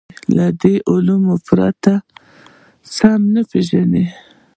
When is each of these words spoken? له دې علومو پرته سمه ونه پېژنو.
له 0.35 0.45
دې 0.61 0.75
علومو 0.89 1.35
پرته 1.47 1.93
سمه 2.95 3.17
ونه 3.23 3.41
پېژنو. 3.49 4.03